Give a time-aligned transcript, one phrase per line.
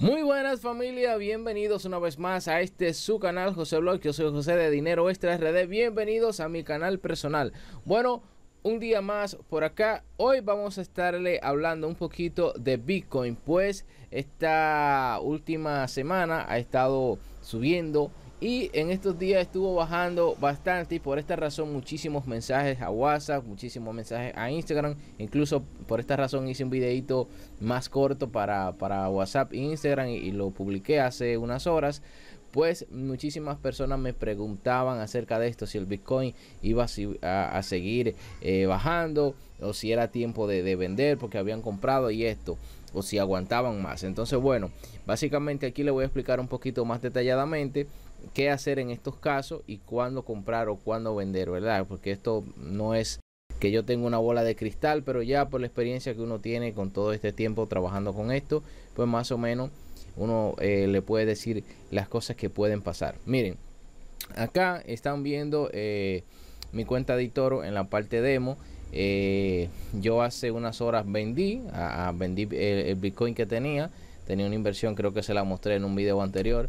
[0.00, 4.30] Muy buenas familia, bienvenidos una vez más a este su canal José Blog, yo soy
[4.32, 7.52] José de Dinero Extra RD, bienvenidos a mi canal personal.
[7.84, 8.22] Bueno,
[8.64, 13.84] un día más por acá, hoy vamos a estarle hablando un poquito de Bitcoin, pues
[14.10, 18.10] esta última semana ha estado subiendo
[18.42, 23.44] y en estos días estuvo bajando bastante y por esta razón muchísimos mensajes a WhatsApp,
[23.46, 24.96] muchísimos mensajes a Instagram.
[25.18, 27.28] Incluso por esta razón hice un videito
[27.60, 32.02] más corto para, para WhatsApp e Instagram y, lo publiqué hace unas horas.
[32.50, 36.84] Pues muchísimas personas me preguntaban acerca de esto, si el Bitcoin iba
[37.22, 42.24] a, seguir eh, bajando o si era tiempo de, de vender porque habían comprado y
[42.24, 42.58] esto
[42.92, 44.02] o si aguantaban más.
[44.04, 44.70] Entonces, bueno,
[45.06, 47.86] básicamente aquí le voy a explicar un poquito más detalladamente
[48.34, 51.86] qué hacer en estos casos y cuándo comprar o cuándo vender, ¿verdad?
[51.88, 53.20] Porque esto no es
[53.62, 56.72] que yo tenga una bola de cristal, pero ya por la experiencia que uno tiene
[56.72, 58.62] con todo este tiempo trabajando con esto,
[58.94, 59.70] pues más o menos
[60.16, 63.14] uno eh, le puede decir las cosas que pueden pasar.
[63.24, 63.56] Miren,
[64.34, 66.24] acá están viendo eh,
[66.72, 68.56] mi cuenta de Toro en la parte demo.
[68.92, 69.68] Eh,
[70.00, 73.90] yo hace unas horas vendí, a, vendí el, Bitcoin que tenía.
[74.26, 76.68] Tenía una inversión, creo que se la mostré en un video anterior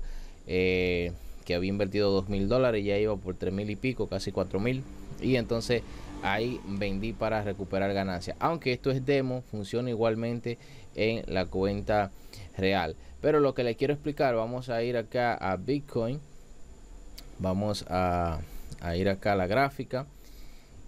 [1.44, 4.60] que había invertido dos mil dólares, ya iba por tres mil y pico, casi cuatro
[4.60, 4.84] mil.
[5.22, 5.84] Y entonces
[6.24, 8.36] ahí vendí para recuperar ganancias.
[8.40, 10.58] Aunque esto es demo, funciona igualmente
[10.96, 12.12] en la cuenta
[12.58, 12.96] real.
[13.22, 16.20] Pero lo que le quiero explicar, vamos a ir acá a Bitcoin.
[17.40, 18.40] Vamos a,
[18.96, 20.08] ir acá a la gráfica.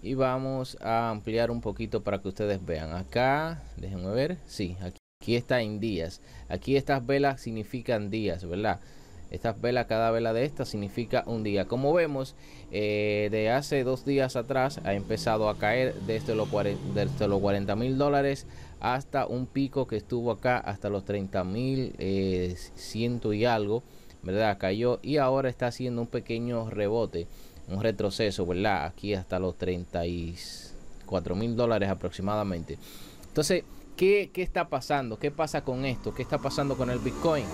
[0.02, 2.92] Y vamos a ampliar un poquito para que ustedes vean.
[2.92, 4.38] Acá, déjenme ver.
[4.46, 6.20] Sí, aquí está en días.
[6.48, 8.80] Aquí estas velas significan días, ¿verdad?
[9.30, 11.66] Estas velas, cada vela de estas significa un día.
[11.66, 12.36] Como vemos,
[12.70, 18.46] eh, de hace dos días atrás ha empezado a caer desde los, 40 mil dólares
[18.80, 23.82] hasta un pico que estuvo acá hasta los 30 mil eh, ciento y algo,
[24.22, 24.58] ¿verdad?
[24.58, 27.26] Cayó y ahora está haciendo un pequeño rebote,
[27.68, 28.84] un retroceso, ¿verdad?
[28.84, 32.78] Aquí hasta los 34 mil dólares aproximadamente.
[33.26, 33.64] Entonces,
[33.96, 35.18] ¿qué, ¿qué está pasando?
[35.18, 36.14] ¿Qué pasa con esto?
[36.14, 37.44] ¿Qué está pasando con el Bitcoin?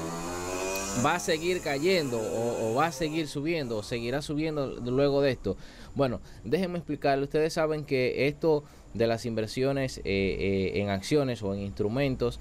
[1.05, 5.57] Va a seguir cayendo o, va a seguir subiendo o seguirá subiendo luego de esto.
[5.95, 7.25] Bueno, déjenme explicarle.
[7.25, 8.65] Ustedes saben que esto
[8.95, 12.41] de las inversiones eh, eh, en acciones o en instrumentos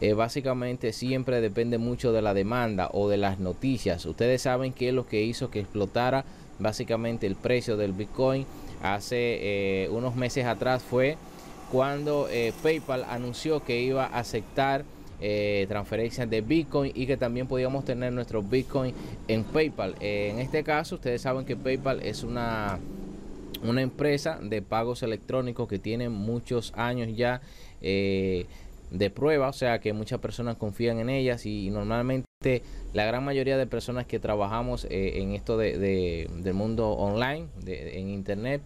[0.00, 4.06] eh, básicamente siempre depende mucho de la demanda o de las noticias.
[4.06, 6.24] Ustedes saben que lo que hizo que explotara
[6.58, 8.46] básicamente el precio del Bitcoin
[8.82, 11.18] hace unos meses atrás fue
[11.70, 12.28] cuando
[12.62, 14.84] PayPal anunció que iba a aceptar
[15.22, 18.94] eh, transferencias de Bitcoin y que también podíamos tener nuestro Bitcoin
[19.28, 19.94] en PayPal.
[20.00, 22.78] Eh, en este caso, ustedes saben que PayPal es una,
[23.62, 27.42] una empresa de pagos electrónicos que tiene muchos años ya
[27.82, 28.46] eh,
[28.90, 32.62] de prueba, o sea que muchas personas confían en ellas y, normalmente
[32.94, 38.62] la gran mayoría de personas que trabajamos en esto de, del mundo online, en internet,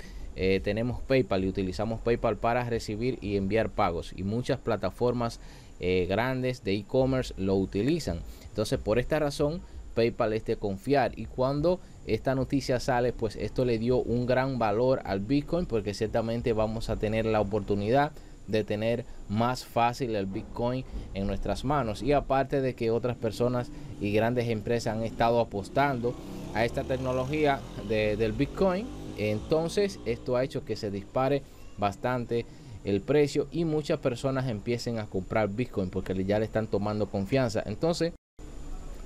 [0.62, 5.40] tenemos PayPal y utilizamos PayPal para recibir y enviar pagos y muchas plataformas
[5.80, 8.20] eh, grandes de e-commerce lo utilizan.
[8.48, 9.60] Entonces, por esta razón,
[9.94, 11.18] PayPal es de confiar.
[11.18, 15.94] Y cuando esta noticia sale, pues esto le dio un gran valor al Bitcoin porque
[15.94, 18.12] ciertamente vamos a tener la oportunidad
[18.46, 22.02] de tener más fácil el Bitcoin en nuestras manos.
[22.02, 23.70] Y aparte de que otras personas
[24.00, 26.14] y grandes empresas han estado apostando
[26.52, 28.86] a esta tecnología del Bitcoin,
[29.16, 31.42] entonces esto ha hecho que se dispare
[31.78, 32.44] bastante
[32.84, 37.62] el precio y muchas personas empiecen a comprar Bitcoin porque ya le están tomando confianza.
[37.66, 38.12] Entonces,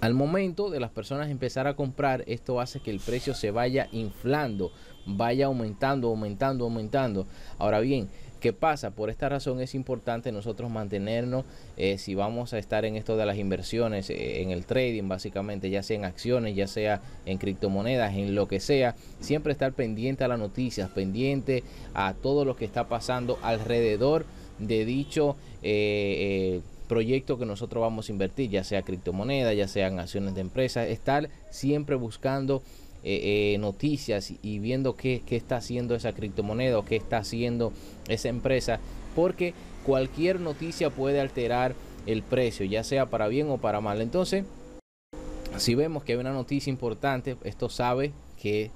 [0.01, 3.89] al momento de las personas empezar a comprar, esto hace que el precio se vaya
[3.93, 4.71] inflando,
[5.07, 7.27] vaya aumentando, aumentando, aumentando.
[7.59, 8.09] Ahora bien,
[8.41, 8.93] ¿Qué pasa?
[8.93, 11.45] Por esta razón es importante nosotros mantenernos,
[11.77, 15.71] eh, si vamos a estar en esto de las inversiones, eh, en el trading básicamente,
[15.71, 20.23] ya sea en acciones, ya sea en criptomonedas, en lo que sea, siempre estar pendiente
[20.23, 24.25] a las noticias, pendiente a todo lo que está pasando alrededor
[24.61, 30.35] de dicho eh, proyecto que nosotros vamos a invertir, ya sea criptomonedas, ya sean acciones
[30.37, 32.63] de empresas, estar siempre buscando
[33.05, 37.73] eh, eh, noticias y viendo qué, está haciendo esa criptomoneda o qué está haciendo
[38.09, 38.81] esa empresa,
[39.15, 39.55] porque
[39.85, 41.75] cualquier noticia puede alterar
[42.07, 44.01] el precio, ya sea para bien o para mal.
[44.01, 44.45] Entonces,
[45.57, 48.71] si vemos que hay una noticia importante, esto sabe que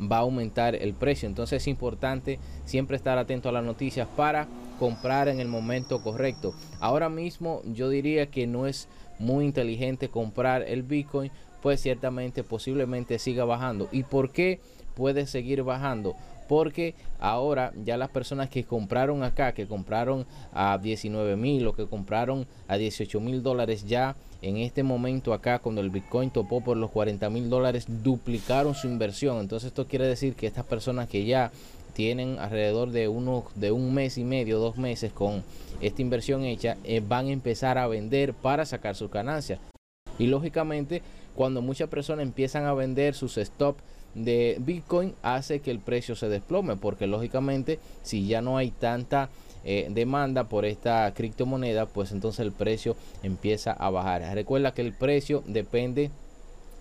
[0.00, 1.28] va a aumentar el precio.
[1.28, 4.48] Entonces es importante siempre estar atento a las noticias para
[4.78, 6.54] comprar en el momento correcto.
[6.80, 8.88] Ahora mismo yo diría que no es
[9.18, 11.30] muy inteligente comprar el Bitcoin
[11.62, 13.88] pues ciertamente posiblemente siga bajando.
[13.92, 14.60] ¿Y por qué
[14.94, 16.14] puede seguir bajando?
[16.52, 21.86] porque ahora ya las personas que compraron acá, que compraron a 19 mil o que
[21.86, 26.76] compraron a 18 mil dólares, ya en este momento acá, cuando el Bitcoin topó por
[26.76, 29.38] los 40 mil dólares, duplicaron su inversión.
[29.38, 31.52] Entonces esto quiere decir que estas personas que ya
[31.94, 35.44] tienen alrededor de uno de un mes y medio, dos meses con
[35.80, 39.58] esta inversión hecha, eh, van a empezar a vender para sacar sus ganancias.
[40.18, 41.02] Y lógicamente,
[41.34, 43.76] cuando muchas personas empiezan a vender sus stop
[44.14, 49.30] de Bitcoin, hace que el precio se desplome, porque lógicamente, si ya no hay tanta
[49.64, 54.22] eh, demanda por esta criptomoneda, pues entonces el precio empieza a bajar.
[54.34, 56.10] Recuerda que el precio depende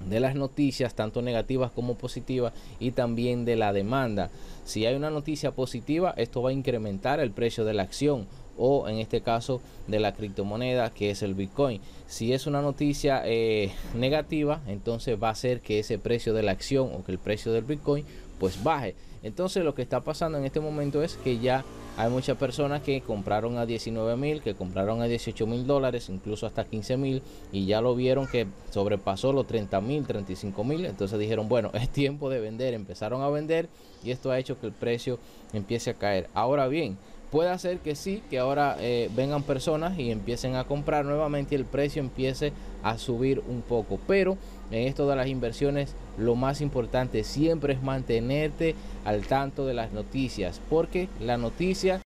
[0.09, 4.29] de las noticias, tanto negativas como positivas, y también de la demanda.
[4.65, 8.27] Si hay una noticia positiva, esto va a incrementar el precio de la acción
[8.61, 11.81] o en este caso de la criptomoneda que es el Bitcoin.
[12.05, 16.51] Si es una noticia eh, negativa, entonces va a hacer que ese precio de la
[16.51, 18.05] acción o que el precio del Bitcoin
[18.39, 18.95] pues baje.
[19.23, 21.63] Entonces lo que está pasando en este momento es que ya
[21.97, 26.47] hay muchas personas que compraron a 19 mil, que compraron a 18 mil dólares, incluso
[26.47, 27.21] hasta 15 mil,
[27.51, 30.85] y ya lo vieron que sobrepasó los 30 mil, 35 mil.
[30.85, 32.73] Entonces dijeron, bueno, es tiempo de vender.
[32.73, 33.69] Empezaron a vender
[34.03, 35.19] y esto ha hecho que el precio
[35.53, 36.29] empiece a caer.
[36.33, 36.97] Ahora bien,
[37.31, 41.57] puede ser que sí, que ahora eh, vengan personas y empiecen a comprar nuevamente y
[41.57, 42.51] el precio empiece
[42.83, 43.99] a subir un poco.
[44.07, 44.37] Pero
[44.69, 48.75] en esto de las inversiones, lo más importante siempre es mantenerte
[49.05, 52.01] al tanto de las noticias, porque la noticia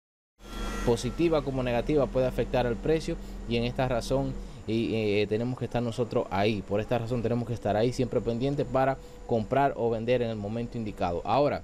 [0.86, 3.16] positiva como negativa puede afectar al precio
[3.48, 4.32] y en esta razón
[4.66, 6.62] y eh, tenemos que estar nosotros ahí.
[6.62, 8.96] Por esta razón tenemos que estar ahí siempre pendientes para
[9.26, 11.22] comprar o vender en el momento indicado.
[11.24, 11.62] Ahora,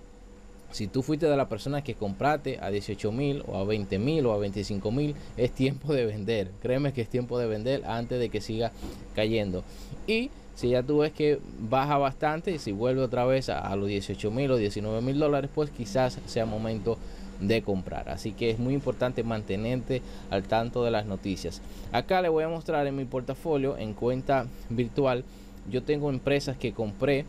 [0.72, 4.26] si tú fuiste de la persona que compraste a 18 mil o a 20 mil
[4.26, 6.50] o a 25 mil, es tiempo de vender.
[6.60, 8.72] Créeme que es tiempo de vender antes de que siga
[9.14, 9.64] cayendo.
[10.06, 13.88] Y si ya tú ves que baja bastante y si vuelve otra vez a, los
[13.88, 16.98] 18 mil o 19 mil dólares, pues quizás sea momento
[17.40, 18.08] de comprar.
[18.08, 21.60] Así que es muy importante mantenerte al tanto de las noticias.
[21.92, 25.24] Acá le voy a mostrar en mi portafolio, en cuenta virtual,
[25.70, 27.24] yo tengo empresas que compré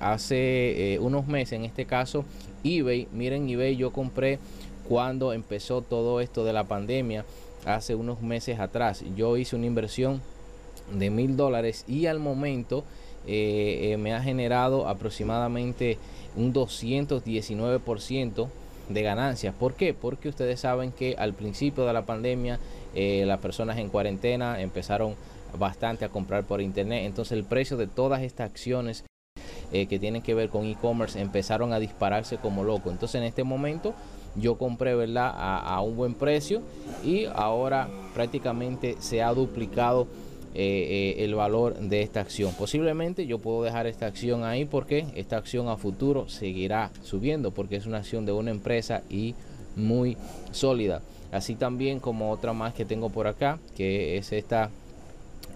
[0.00, 2.24] hace eh, unos meses, en este caso
[2.64, 3.08] eBay.
[3.12, 4.38] Miren, eBay yo compré
[4.88, 7.24] cuando empezó todo esto de la pandemia,
[7.64, 9.04] hace unos meses atrás.
[9.16, 10.20] Yo hice una inversión
[10.92, 12.84] de mil dólares y al momento
[13.26, 15.98] eh, eh, me ha generado aproximadamente
[16.36, 18.48] un 219%
[18.88, 19.54] de ganancias.
[19.54, 19.94] ¿Por qué?
[19.94, 22.58] Porque ustedes saben que al principio de la pandemia
[22.94, 25.14] las personas en cuarentena empezaron
[25.58, 27.04] bastante a comprar por internet.
[27.06, 29.04] Entonces el precio de todas estas acciones
[29.74, 32.90] eh, que tienen que ver con e-commerce empezaron a dispararse como loco.
[32.90, 33.94] Entonces en este momento
[34.36, 36.60] yo compré verdad a, un buen precio
[37.02, 40.08] y ahora prácticamente se ha duplicado
[40.54, 42.52] eh, eh, el valor de esta acción.
[42.58, 47.76] Posiblemente yo puedo dejar esta acción ahí porque esta acción a futuro seguirá subiendo porque
[47.76, 49.34] es una acción de una empresa y
[49.74, 50.18] muy
[50.50, 51.00] sólida.
[51.30, 54.68] Así también como otra más que tengo por acá, que es esta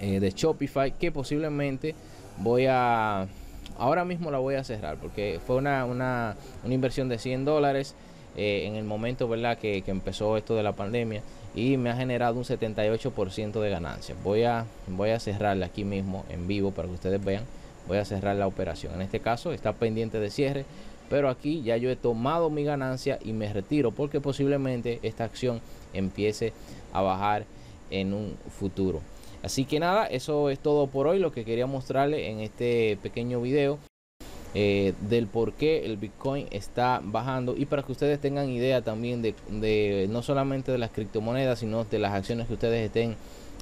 [0.01, 1.95] de Shopify, que posiblemente
[2.39, 3.29] voy a
[3.79, 7.95] ahora mismo la voy a cerrar porque fue una, una, una inversión de 100 dólares
[8.37, 11.23] eh, en el momento verdad que, empezó esto de la pandemia
[11.55, 14.19] y me ha generado un 78% de ganancias.
[14.23, 17.45] Voy a, voy a cerrarla aquí mismo en vivo para que ustedes vean.
[17.89, 18.95] Voy a cerrar la operación.
[18.95, 20.67] En este caso está pendiente de cierre,
[21.09, 25.63] pero aquí ya yo he tomado mi ganancia y me retiro porque posiblemente esta acción
[25.95, 26.53] empiece
[26.93, 27.47] a bajar
[27.91, 29.01] en un futuro.
[29.47, 33.41] Así que nada, eso es todo por hoy, lo que quería mostrarle en este pequeño
[33.41, 33.79] video.
[34.55, 39.21] Eh, del por qué el Bitcoin está bajando y para que ustedes tengan idea también
[39.21, 43.17] de, no solamente de las criptomonedas sino de las acciones que ustedes estén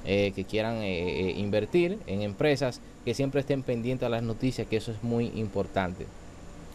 [0.05, 4.77] eh, que quieran eh, invertir en empresas que siempre estén pendientes a las noticias que
[4.77, 6.05] eso es muy importante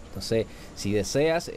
[0.09, 1.51] entonces si deseas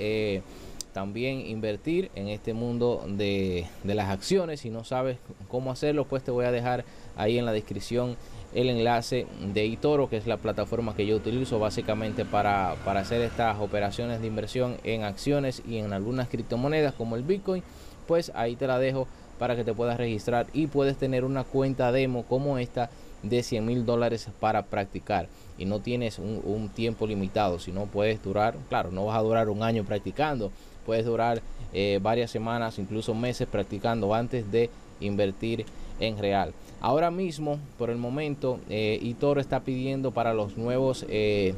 [0.93, 5.17] también invertir en este mundo de, de las acciones si no sabes
[5.49, 6.85] cómo hacerlo pues te voy a dejar
[7.15, 8.15] ahí en la descripción
[8.53, 13.21] el enlace de eToro, que es la plataforma que yo utilizo básicamente para, para hacer
[13.21, 17.63] estas operaciones de inversión en acciones y en algunas criptomonedas como el Bitcoin.
[18.07, 19.07] Pues ahí te la dejo
[19.39, 22.89] para que te puedas registrar y puedes tener una cuenta demo como esta
[23.23, 28.55] de 100 mil dólares para practicar y no tienes un, tiempo limitado, sino puedes durar,
[28.69, 30.51] claro, no vas a durar un año practicando,
[30.85, 31.41] puedes durar
[31.73, 35.65] eh, varias semanas, incluso meses practicando antes de invertir
[35.99, 36.53] en real.
[36.83, 41.53] Ahora mismo, por el momento, eh, Itoro está pidiendo para los nuevos, eh,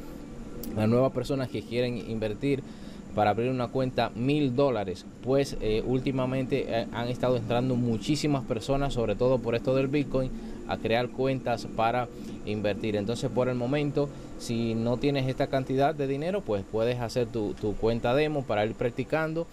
[0.76, 2.62] las nuevas personas que quieren invertir
[3.16, 9.16] para abrir una cuenta mil dólares pues eh, últimamente han estado entrando muchísimas personas sobre
[9.16, 10.30] todo por esto del bitcoin
[10.68, 12.08] a crear cuentas para
[12.46, 12.96] invertir.
[12.96, 17.54] Entonces por el momento, si no tienes esta cantidad de dinero, pues puedes hacer tu,
[17.54, 19.48] tu cuenta demo para ir practicando.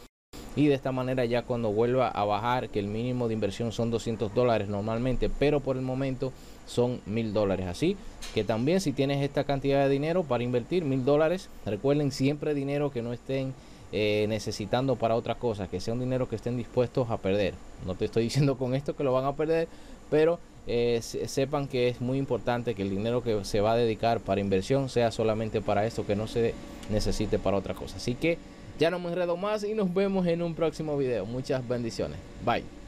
[0.55, 3.91] Y de esta manera ya cuando vuelva a bajar que el mínimo de inversión son
[3.91, 6.33] 200 dólares normalmente pero por el momento
[6.67, 7.67] son mil dólares.
[7.67, 7.97] Así
[8.35, 12.91] que también si tienes esta cantidad de dinero para invertir mil dólares recuerden siempre dinero
[12.91, 13.55] que no estén
[13.93, 17.55] eh, necesitando para otra cosa que sea un dinero que estén dispuestos a perder.
[17.87, 19.69] No te estoy diciendo con esto que lo van a perder
[20.11, 24.21] pero eh, sepan que es muy importante que el dinero que se va a dedicar
[24.21, 26.55] para inversión sea solamente para esto que no se
[26.91, 27.97] necesite para otra cosa.
[27.97, 28.39] Así que
[28.79, 31.27] ya no me enredo más y nos vemos en un próximo video.
[31.27, 32.19] Muchas bendiciones.
[32.45, 32.82] Bye